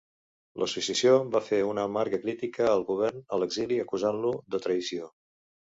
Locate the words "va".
1.35-1.41